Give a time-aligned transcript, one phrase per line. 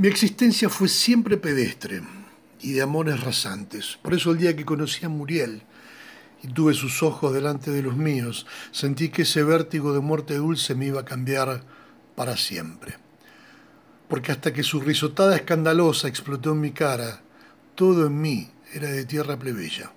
[0.00, 2.00] Mi existencia fue siempre pedestre
[2.58, 3.98] y de amores rasantes.
[4.00, 5.62] Por eso el día que conocí a Muriel
[6.42, 10.74] y tuve sus ojos delante de los míos, sentí que ese vértigo de muerte dulce
[10.74, 11.64] me iba a cambiar
[12.16, 12.96] para siempre.
[14.08, 17.20] Porque hasta que su risotada escandalosa explotó en mi cara,
[17.74, 19.92] todo en mí era de tierra plebeya.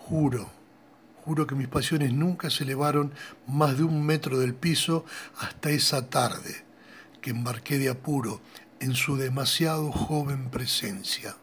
[0.00, 0.50] Juro,
[1.24, 3.12] juro que mis pasiones nunca se elevaron
[3.46, 5.04] más de un metro del piso
[5.38, 6.64] hasta esa tarde
[7.20, 8.40] que embarqué de apuro
[8.80, 11.36] en su demasiado joven presencia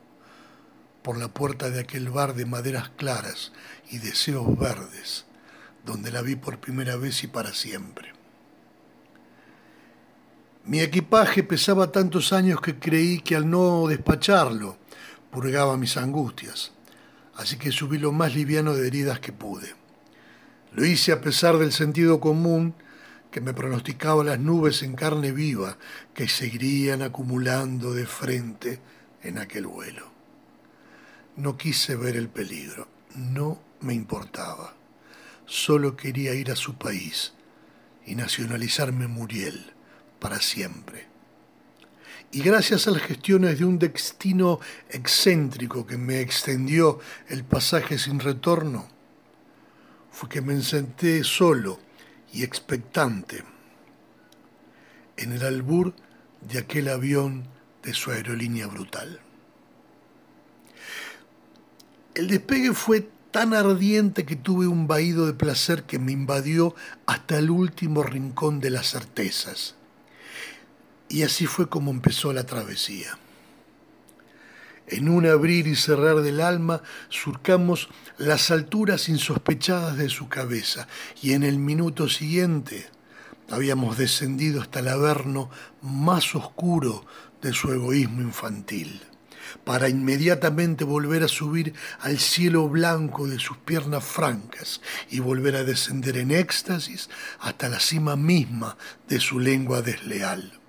[1.04, 3.52] por la puerta de aquel bar de maderas claras
[3.92, 5.26] y deseos verdes,
[5.86, 8.14] donde la vi por primera vez y para siempre.
[10.64, 14.78] Mi equipaje pesaba tantos años que creí que al no despacharlo
[15.30, 16.72] purgaba mis angustias,
[17.36, 19.76] así que subí lo más liviano de heridas que pude.
[20.74, 22.74] Lo hice a pesar del sentido común
[23.32, 25.78] que me pronosticaba las nubes en carne viva
[26.14, 28.80] que seguirían acumulando de frente
[29.24, 30.12] en aquel vuelo.
[31.36, 34.74] No quise ver el peligro, no me importaba.
[35.46, 37.34] Solo quería ir a su país
[38.06, 39.74] y nacionalizarme Muriel
[40.20, 41.08] para siempre.
[42.32, 48.20] Y gracias a las gestiones de un destino excéntrico que me extendió el pasaje sin
[48.20, 48.88] retorno,
[50.12, 51.80] fue que me senté solo
[52.36, 53.46] y expectante
[55.16, 55.94] en el albur
[56.42, 57.48] de aquel avión
[57.82, 59.22] de su aerolínea brutal.
[62.14, 66.76] El despegue fue tan ardiente que tuve un vaído de placer que me invadió
[67.06, 69.76] hasta el último rincón de las certezas.
[71.08, 73.18] Y así fue como empezó la travesía.
[74.88, 80.88] En un abrir y cerrar del alma surcamos las alturas insospechadas de su cabeza
[81.22, 82.88] y en el minuto siguiente
[83.50, 85.50] habíamos descendido hasta el averno
[85.82, 87.06] más oscuro
[87.42, 89.02] de su egoísmo infantil
[89.64, 95.64] para inmediatamente volver a subir al cielo blanco de sus piernas francas y volver a
[95.64, 98.78] descender en éxtasis hasta la cima misma
[99.08, 100.60] de su lengua desleal.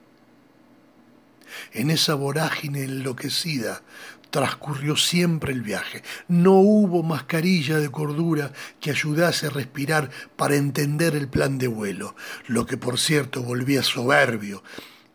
[1.72, 3.82] En esa vorágine enloquecida
[4.30, 6.02] transcurrió siempre el viaje.
[6.28, 12.16] No hubo mascarilla de cordura que ayudase a respirar para entender el plan de vuelo,
[12.46, 14.62] lo que por cierto volvía soberbio,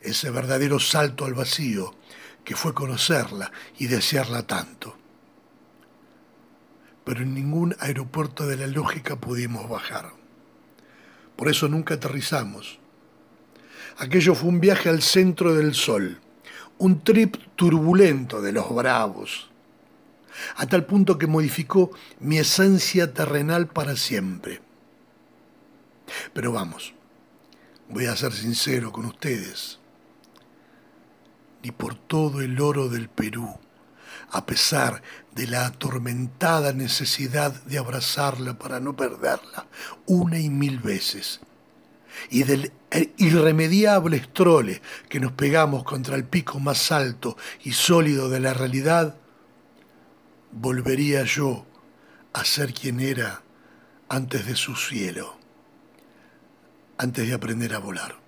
[0.02, 1.96] ese verdadero salto al vacío
[2.44, 4.98] que fue conocerla y desearla tanto.
[7.04, 10.14] Pero en ningún aeropuerto de la lógica pudimos bajar.
[11.36, 12.80] Por eso nunca aterrizamos.
[13.98, 16.21] Aquello fue un viaje al centro del sol,
[16.82, 19.52] un trip turbulento de los bravos,
[20.56, 24.62] a tal punto que modificó mi esencia terrenal para siempre.
[26.34, 26.96] Pero vamos,
[27.88, 29.78] voy a ser sincero con ustedes
[31.62, 33.48] ni por todo el oro del Perú,
[34.32, 35.04] a pesar
[35.36, 39.68] de la atormentada necesidad de abrazarla para no perderla
[40.08, 41.42] una y mil veces,
[42.30, 42.72] y del
[43.18, 49.16] irremediable estrole que nos pegamos contra el pico más alto y sólido de la realidad,
[50.52, 51.66] volvería yo
[52.34, 53.44] a ser quien era
[54.10, 55.38] antes de su cielo,
[56.98, 58.22] antes de aprender a volar.